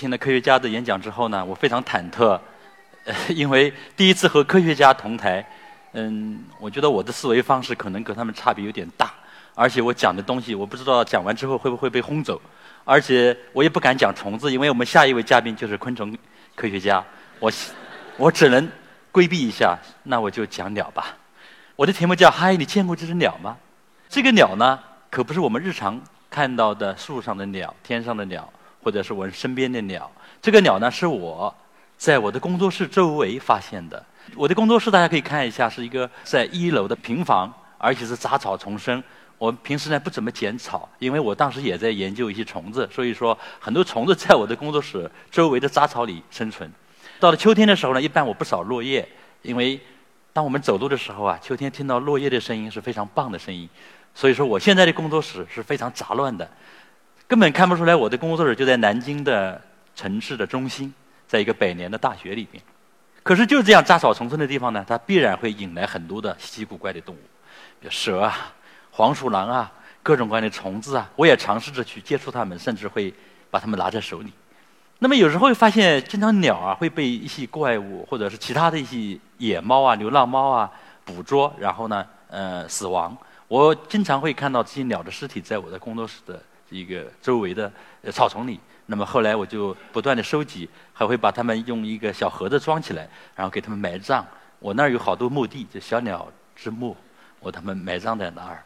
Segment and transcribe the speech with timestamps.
[0.00, 2.40] 听了科学家的演讲之后呢，我非常忐忑，
[3.28, 5.46] 因为第一次和科学家同台，
[5.92, 9.12] 嗯，我觉得我的思维方式可能跟他们差别有点大，
[9.54, 12.40] 而且我讲的东西，我不知道讲完之后会不会被轰走，
[12.86, 16.16] 而且我也不敢讲虫子，因为我们下一位嘉宾就是昆虫
[16.54, 17.04] 科学家，
[17.38, 17.52] 我
[18.16, 18.66] 我只能
[19.12, 21.14] 规避一下，那我就讲鸟吧。
[21.76, 23.54] 我的题目叫“嗨，你见过这只鸟吗？”
[24.08, 26.00] 这个鸟呢，可不是我们日常。
[26.30, 28.48] 看到的树上的鸟、天上的鸟，
[28.82, 30.10] 或者是我身边的鸟。
[30.42, 31.54] 这个鸟呢，是我
[31.96, 34.04] 在我的工作室周围发现的。
[34.36, 39.02] 我的工作室大家可以看一下，是一个在一楼的平房，而且是杂草丛生。
[39.38, 46.70] 我平时呢不怎么剪草，因为我当时也在研究一些虫子，所以说很多虫子在我的工作室周围的杂草里生存。
[47.18, 49.08] 到了秋天的时候呢，一般我不扫落叶，
[49.42, 49.80] 因为
[50.32, 53.68] 当我们走路的时候啊，秋天听到落叶的声音是非常棒的声音。
[54.14, 56.48] 所以说，我现在的工作室是非常杂乱的，
[57.30, 59.62] 根本看不出来我的工作室就在南京的
[59.94, 60.92] 城市的中心，
[61.28, 62.60] 在一个百年的大学里面。
[63.22, 67.18] 可是就是这样杂草丛生的地方呢，它必然会引来很多的稀奇古怪的动物，
[67.78, 68.52] 比如蛇啊、
[68.90, 69.72] 黄鼠狼啊、
[70.02, 71.08] 各种各样的虫子啊。
[71.14, 73.14] 我也尝试着去接触它们，甚至会
[73.48, 74.32] 把它们拿在手里。
[74.98, 80.68] 那么有时候会发现，经常鸟啊会被一些怪物或者是其他的一些野猫啊、流浪猫啊
[81.04, 83.16] 捕捉，然后呢，呃，死亡。
[83.46, 87.70] 我经常会看到这些鸟的尸体在我的工作室的一个周围的
[88.10, 88.58] 草丛里。
[88.86, 94.26] 那么后来我就不断的收集，还会把它们用一个小盒子装起来，然后给它们埋葬。
[94.58, 96.96] 我那儿有好多墓地，就小鸟之墓，
[97.38, 98.64] 我它们埋葬在那儿。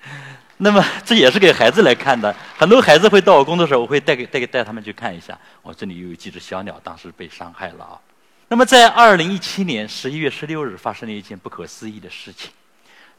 [0.58, 5.36] 那么这也是给孩子来看的，很多孩子会到我工作室，我会带给带给带他们去看一下。
[5.60, 7.98] 我这里又有几只小鸟，当时被伤害了啊。
[8.46, 12.50] 那么在二零一七年十一月十六日，发生了一件不可思议的事情。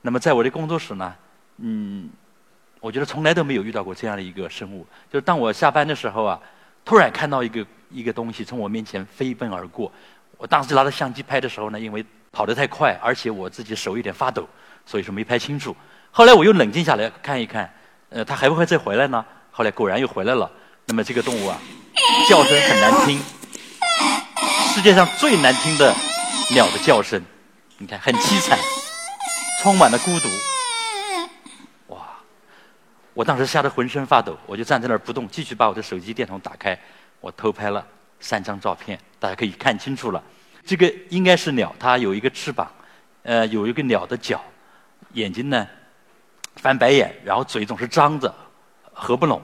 [0.02, 1.14] 那么在我的工作室呢，
[1.58, 2.10] 嗯，
[2.80, 4.86] 我觉得从来都没有遇到过这样的一个生物。
[5.12, 6.40] 就是当我下班的时候啊，
[6.86, 9.92] 突然看到一个一个东西从我面前飞奔而过。
[10.38, 14.48] 我当时拿着相机拍的时候呢，因为跑得太快，而且我自己手有点发抖，
[14.86, 15.76] 所以说没拍清楚。
[16.12, 17.72] 后来我又冷静下来看一看，
[18.10, 19.26] 呃，它还不会再回来呢？
[19.52, 20.50] 后来果然又回来了。
[20.86, 21.60] 那么这个动物啊，
[22.30, 23.20] 叫声很难听，
[24.74, 25.94] 世界上最难听的
[26.54, 27.22] 鸟的叫声，
[27.78, 28.58] 你看很凄惨。
[29.62, 30.30] 充满了孤独，
[33.20, 36.80] 我当时吓得浑身发抖，我就站在那儿不动，继续把我的手机电筒打开，
[37.20, 37.86] 我偷拍了
[38.22, 40.24] 三张照片，大家可以看清楚了。
[40.66, 42.72] 这个应该是鸟，它有一个翅膀，
[43.24, 44.42] 呃，有一个鸟的脚，
[45.16, 45.68] 眼睛呢
[46.56, 48.34] 翻白眼，然后嘴总是张着，
[48.94, 49.42] 合不拢。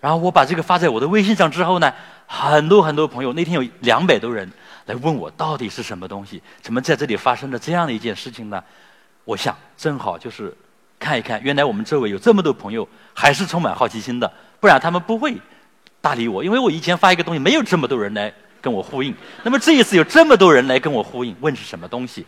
[0.00, 1.92] 然后我把这个发在我的微信上之后呢，
[2.26, 4.50] 很多很多朋友，那天有两百多人
[4.86, 8.64] 来问我到底是什么东西，怎么在这里发生了这样的一件事情呢？
[9.24, 10.56] 我想，正好就是
[10.98, 15.36] 看一看，原来我们周围有这么多朋友，还是充满好奇心的，不然他们不会
[16.00, 16.42] 搭理我。
[16.42, 19.14] 因为我以前发一个东西，没有这么多人来跟我呼应。
[19.42, 22.24] 那么这一次有这么多人来跟我呼应，问是什么东西？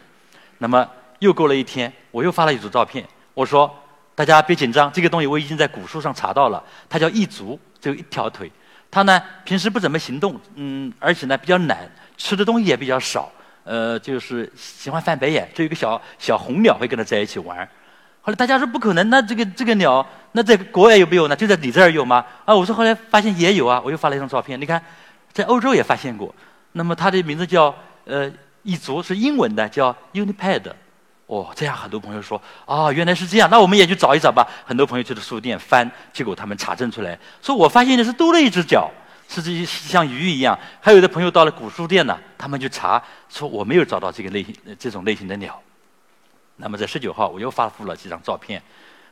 [0.58, 0.86] 那么
[1.20, 3.74] 又过了一天，我又发了一组照片，我说
[4.14, 8.50] 大家别紧张，这个东西我已经在古书上查到了，它叫一足，只有一条腿。
[8.90, 13.30] 它呢平时不怎么行动，嗯，而且呢比较懒，吃的东西也比较少。
[13.64, 17.68] 呃，就是喜欢翻白眼，就有一个小小红鸟会跟它在一起玩。
[18.28, 21.34] 后来大家说不可能，那这个这个鸟，那在国外有没有呢？
[21.34, 22.22] 就在你这儿有吗？
[22.44, 24.84] 啊，我说后来发现也有啊，我又发了一张照片，你看，
[25.32, 26.34] 在欧洲也发现过。
[26.72, 27.74] 那么它的名字叫
[28.04, 28.30] 呃
[28.64, 30.70] 一族，是英文的，叫 Uniped。
[31.24, 34.46] 哦，这样很多朋友说啊，原来是这样，那我们也去找一找吧。
[34.66, 38.90] 很多朋友去了书店翻，结果他们查证出来，说我发现的是多了一只脚。
[39.26, 45.58] 是这些像鱼一样，还有的朋友到了古书店呢，他们就查说我没有找到这个类型这种类型的鸟。
[46.58, 48.62] 那么在十九号，我又发布了几张照片，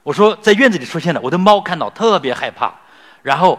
[0.02, 2.74] 我说在院子里出现了，我的猫看到特别害怕。
[3.22, 3.58] 然后，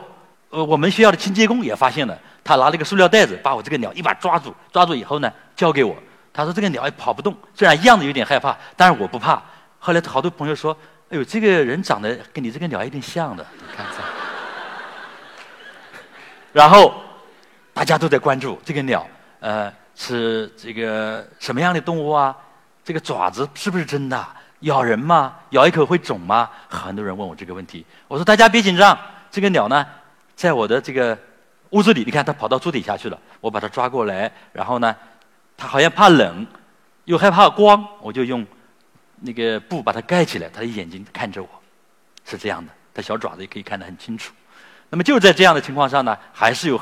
[0.50, 5.96] 呃，我们学校的清洁工也发现了，他拿了一个塑料袋子，把我这个鸟一把抓住，抓住以后呢，交给我。
[6.32, 9.42] 他说这个鸟也跑不动，虽然样子有点害怕，但是我不怕。
[9.80, 10.76] 后来好多朋友说，
[11.10, 14.04] 哎呦，这个人长得跟你这个鸟有点像的，你看这。
[16.54, 16.94] 然后
[17.74, 19.08] 大家都在关注这个鸟，
[19.40, 22.36] 呃，是这个什么样的动物啊？
[22.88, 24.26] 这个爪子是不是真的？
[24.62, 25.36] 咬人吗？
[25.50, 26.50] 咬一口会肿吗？
[26.70, 27.86] 很多人问我这个问题。
[28.08, 28.98] 我说大家别紧张，
[29.30, 29.86] 这个鸟呢，
[30.38, 31.18] 在我的这个
[31.72, 34.96] 屋子里，你看它跑到桌底下去了，我把它抓过来，然后呢，
[35.58, 36.48] 它好像怕冷，
[37.04, 38.48] 又害怕光，我就用
[39.20, 41.50] 那个布把它盖起来，它的眼睛看着我，
[42.24, 44.34] 是这样的，它小爪子也可以看得很清楚。
[44.90, 46.82] 那么就在这样的情况下呢，还是有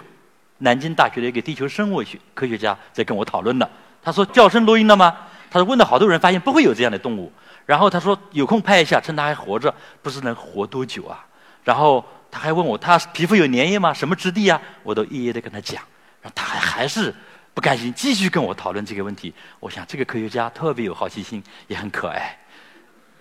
[0.60, 3.68] 南京大学的一个地球生物学科学家在跟我讨论的。
[4.06, 5.18] 他说叫声录音了吗？
[5.50, 7.32] 他说问了好多人，发现不会有这样的动物。
[7.66, 9.74] 然后他说有空拍一下，趁它还活着，
[10.04, 11.26] 不知能活多久啊？
[11.64, 13.92] 然后他还问我，他皮肤有粘液吗？
[13.92, 14.62] 什么质地啊？
[14.84, 15.82] 我都一一的跟他讲。
[16.22, 17.14] 然后他还还是
[17.56, 19.34] 不甘心，继续跟我讨论这个问题。
[19.60, 22.38] 我想这个科学家特别有好奇心，也很可爱。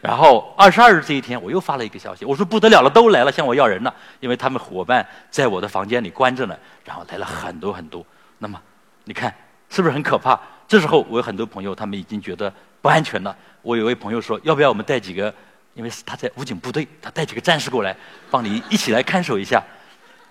[0.03, 6.55] 然后二十二日这一天，我又发了一个消息，我说不得了了，都来了，向我要人了，因为他们伙伴在我的房间里关着呢。
[6.85, 8.05] 然后来了很多很多。
[8.37, 8.61] 那么
[9.05, 9.35] 你看
[9.71, 10.39] 是不是很可怕？
[10.67, 13.37] 这时候我有很多朋友，他们已经觉得不安全了。
[13.63, 15.33] 我有位朋友说，要不要我们带几个？
[15.75, 17.97] 因为是他在武警部队，他带几个战士过来，
[18.31, 19.63] 帮你一起来看守一下。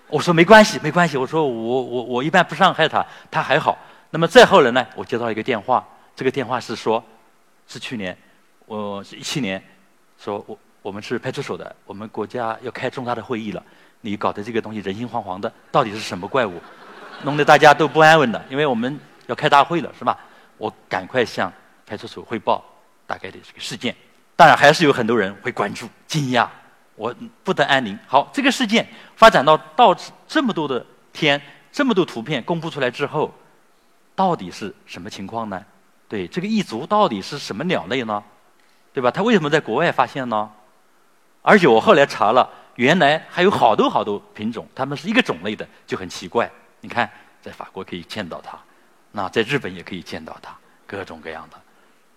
[0.08, 1.18] 我说没关系，没关系。
[1.18, 3.78] 我说我我我一般不伤害他，他还好。
[4.12, 5.86] 那么再后来呢，我接到一个电话，
[6.16, 7.04] 这个电话是说，
[7.68, 8.18] 是去年。
[8.66, 9.62] 我是一七年，
[10.18, 13.62] 说我我们是派出所的，我们国家要开重大的会议了。
[14.00, 16.62] 你搞的这个东西人心惶惶的，到底是什么怪物？
[17.24, 18.98] 弄得大家都不安稳的，因为我们
[19.28, 20.18] 要开大会了，是吧？
[20.58, 21.52] 我赶快向
[21.86, 22.64] 派出所汇报
[23.06, 23.96] 大概的这个事件。
[24.36, 26.48] 当然，还是有很多人会关注、惊讶，
[26.96, 27.98] 我不得安宁。
[28.08, 29.96] 好，这个事件发展到到
[30.28, 31.42] 这么多的天，
[31.72, 33.34] 这么多图片公布出来之后，
[34.16, 35.64] 到底是什么情况呢？
[36.08, 38.24] 对，这个异族到底是什么鸟类呢？
[38.94, 39.10] 对吧？
[39.10, 40.52] 它为什么在国外发现呢？
[41.42, 46.50] 而且我后来查了，原来还有好多好多品种，它们是一个种类的，就很奇怪。
[46.82, 47.10] 你看，
[47.42, 48.58] 在法国可以见到它，
[49.14, 50.54] 那在日本也可以见到它，
[50.86, 51.58] 各种各样的。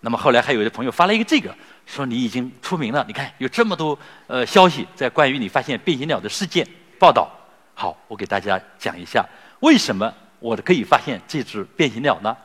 [0.01, 1.55] 那么后来还有的朋友发了一个这个，
[1.85, 3.05] 说你已经出名了。
[3.07, 3.97] 你看有这么多
[4.27, 6.67] 呃消息在关于你发现变形鸟的事件
[6.99, 7.31] 报道。
[7.73, 9.25] 好，我给大家讲一下
[9.59, 12.35] 为什么我可以发现这只变形鸟呢？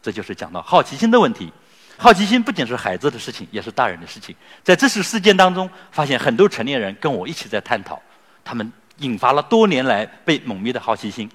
[0.00, 1.52] 这就是讲到好奇心的问题。
[1.98, 4.36] 好奇心不仅是孩子的事情，也是大人的事情。
[4.62, 8.00] 在这次事件当中，发现很多成年人跟我一起在探讨，
[8.44, 11.28] 他们引发了多年来被蒙蔽的好奇心。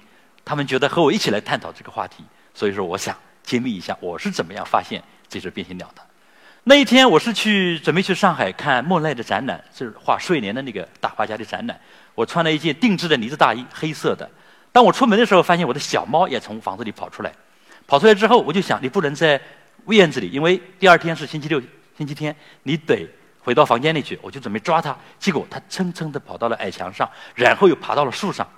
[0.44, 6.02] 他们觉得和我一起来探讨这个话题，所以说我想揭秘一下我是怎么样发现这只变形鸟的。
[6.64, 11.80] 那一天我是去准备去上海看莫奈的展览，是画睡莲的那个大画家的展览。
[12.14, 14.30] 我穿了一件定制的呢子大衣，黑色的。
[14.70, 17.32] 当我出门的时候，发现我的小猫也从房子里跑出来。
[17.86, 19.40] 跑出来之后，我就想，你不能在。
[19.88, 21.60] 院子里，因为第二天是星期六、
[21.98, 23.04] 星期天，你得
[23.40, 24.16] 回到房间里去。
[24.22, 28.48] 我就准备抓它，结果它蹭蹭地跑到了矮墙上，然后又爬到了树上。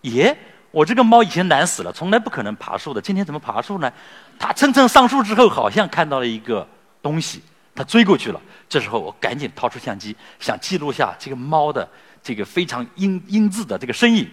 [0.00, 0.36] 耶！
[0.72, 3.92] 我这个猫以前懒死了，从来不可能爬树的，今天怎么爬树呢？
[4.38, 6.66] 它蹭蹭上树之后，好像看到了一个
[7.00, 7.42] 东西，
[7.74, 8.40] 它追过去了。
[8.68, 11.86] 这时候我赶紧掏出相机，想记录下这个猫的
[12.22, 14.28] 这个非常英英姿的这个身影。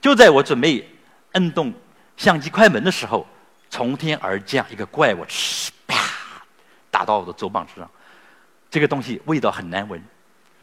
[0.00, 0.86] 就在我准备
[1.32, 1.72] 摁动
[2.16, 3.24] 相机快门的时候，
[3.70, 5.24] 从天而降一个怪物。
[5.86, 5.96] 啪
[6.90, 7.88] 打到我的左膀子上，
[8.68, 10.02] 这个东西味道很难闻，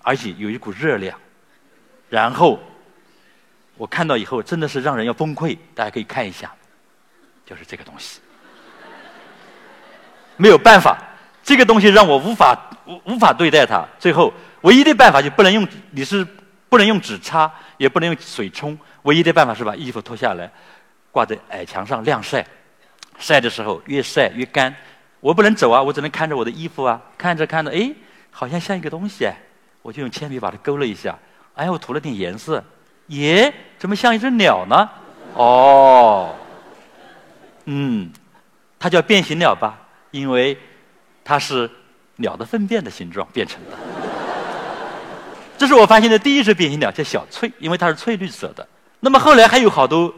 [0.02, 1.18] 而且有一股热量。
[2.10, 2.60] 然后
[3.82, 5.58] 我看到以后，真的是让人要崩溃。
[5.74, 6.54] 大家可以看一下，
[7.44, 8.22] 就是这个东西。
[10.38, 11.00] 没有办法，
[11.42, 12.56] 这个东西让我无法
[12.86, 13.84] 无无法对待它。
[13.98, 14.32] 最后，
[14.62, 16.24] 唯一的办法就不能用，你是
[16.70, 18.78] 不能用纸擦，也不能用水冲。
[19.02, 20.48] 唯一的办法是把衣服脱下来，
[21.10, 22.46] 挂在矮墙上晾晒。
[23.18, 24.72] 晒的时候越晒越干。
[25.22, 27.92] 我不能走啊，我只能看着我的衣服啊，看着看着，哎，
[28.30, 29.28] 好像像一个东西，
[29.82, 31.18] 我就用铅笔把它勾了一下，
[31.56, 32.64] 哎，我涂了点颜色，
[33.12, 34.90] 耶，怎么像一只鸟呢？
[35.36, 36.34] 哦，
[37.66, 38.12] 嗯，
[38.80, 39.78] 它叫变形鸟吧，
[40.12, 40.58] 因为
[41.24, 41.70] 它是
[42.18, 43.78] 鸟的粪便的形状变成的。
[45.58, 48.68] 这是我发现的第一只变形鸟，叫小翠，因为它是翠绿色的。
[49.00, 50.14] 那么后来还有好多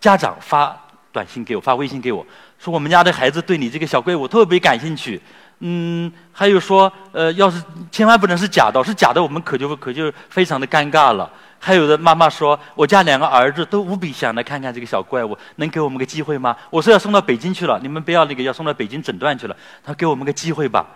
[0.00, 0.74] 家长发
[1.12, 2.24] 短信给我，发微信给我。
[2.58, 5.20] 说我们家的孩子对你这个小怪物特别感兴趣，
[5.62, 7.62] 嗯，还有说，呃，要是
[7.92, 11.30] 千万不能是假的，是假的我们可就可就非常的尴尬了。
[11.58, 16.56] 还有的妈妈说，我家两个儿子都无比想来看看这个小怪物，能给我们个机会吗？
[16.70, 20.86] 我说要送到北京去了，你们不要那个要送到北京诊断去了，他给我们个机会吧。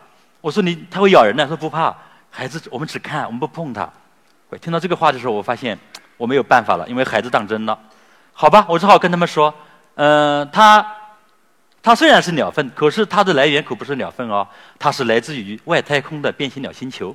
[0.41, 1.95] 我说你他会咬人的，说不怕，
[2.31, 3.87] 孩子我们只看，我们不碰他。
[4.63, 5.79] 听到这个话的时候，我发现
[6.17, 7.79] 我没有办法了，因为孩子当真了。
[8.33, 9.53] 好吧，我只好跟他们说，
[9.97, 10.87] 嗯，他。
[11.85, 14.49] 它虽然是鸟粪，可是它的来源可不是鸟粪哦，
[14.79, 17.15] 它是来自于外太空的变形鸟星球。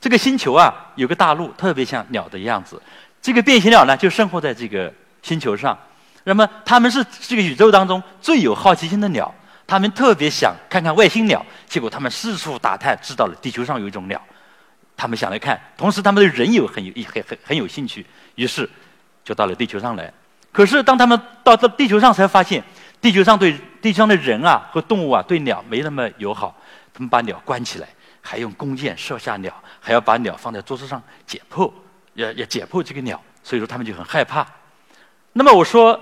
[0.00, 2.80] 这个星球啊，有个大陆，特别像鸟的样子。
[3.20, 5.78] 这个变形鸟呢，就生活在这个星球上。
[6.24, 9.32] 那么，它们是这个宇宙当中最有好奇心的鸟。
[9.66, 14.18] 它们特别想看看外星鸟，结果它们四处打探，知道了地球上有一种鸟，
[14.96, 15.60] 它们想来看。
[15.76, 18.66] 同时，它们对人有很有很很很有兴趣，于是
[19.22, 20.10] 就到了地球上来。
[20.50, 22.64] 可是当他们到到地球上才发现，
[23.00, 26.56] 地球上对地球上的人啊和动物啊对鸟没那么友好，
[26.92, 27.88] 他们把鸟关起来，
[28.20, 31.72] 还用弓箭射下鸟，还要把鸟放在桌子上解剖，
[32.14, 34.46] 要要解剖这个鸟，所以说他们就很害怕。
[35.32, 36.00] 那么我说，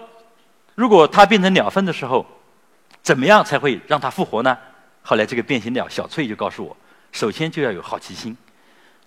[0.75, 2.25] 如果它变成鸟粪的时候，
[3.03, 4.57] 怎么样才会让它复活呢？
[5.03, 6.77] 后来这个变形鸟小翠就告诉我，
[7.13, 8.37] 首先就要有好奇心，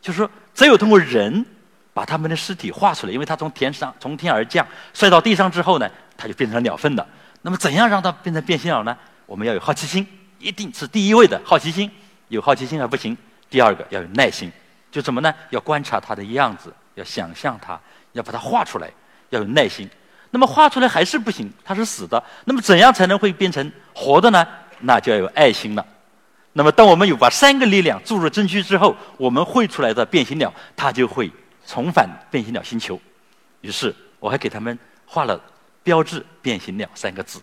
[0.01, 1.45] 就是说只有通过人。
[1.91, 7.05] 把他们的尸体画出来，因为它从天上从天而降，摔到地上之后呢，它就变成鸟粪了。
[7.41, 8.97] 那么怎样让它变成变形鸟呢？
[9.25, 10.05] 我们要有好奇心，
[10.39, 11.89] 一定是第一位的好奇心。
[12.27, 13.17] 有好奇心还不行，
[13.49, 14.51] 第二个要有耐心，
[14.91, 15.33] 就什么呢？
[15.49, 17.79] 要观察它的样子，要想象它，
[18.11, 18.89] 要把它画出来，
[19.29, 19.89] 要有耐心。
[20.31, 22.23] 那么画出来还是不行，它是死的。
[22.45, 24.47] 那么怎样才能会变成活的呢？
[24.81, 25.85] 那就要有爱心了。
[26.53, 31.31] 那么当我们有把三个力量注入真躯之后，我们绘出来的变形鸟，它就会。
[31.67, 32.99] 重返变形鸟星球，
[33.61, 35.39] 于是我还给他们画了
[35.83, 37.41] “标志变形鸟”三个字。